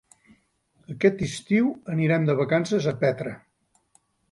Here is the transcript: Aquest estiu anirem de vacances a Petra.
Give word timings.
Aquest 0.93 1.21
estiu 1.25 1.69
anirem 1.97 2.27
de 2.31 2.37
vacances 2.41 2.91
a 2.95 2.97
Petra. 3.07 3.37